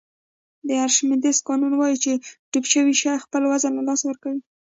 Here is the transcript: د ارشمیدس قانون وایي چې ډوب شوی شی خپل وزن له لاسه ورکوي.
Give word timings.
د 0.67 0.69
ارشمیدس 0.85 1.37
قانون 1.47 1.73
وایي 1.75 1.97
چې 2.03 2.11
ډوب 2.51 2.65
شوی 2.73 2.93
شی 3.01 3.23
خپل 3.25 3.41
وزن 3.51 3.71
له 3.77 3.83
لاسه 3.87 4.03
ورکوي. 4.07 4.41